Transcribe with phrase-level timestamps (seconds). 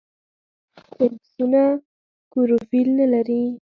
[0.93, 1.61] فنګسونه
[2.31, 3.43] کلوروفیل نه لري.